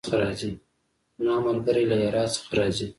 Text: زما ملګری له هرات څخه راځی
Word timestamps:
زما 1.19 1.35
ملګری 1.45 1.83
له 1.89 1.95
هرات 2.03 2.29
څخه 2.35 2.51
راځی 2.59 2.87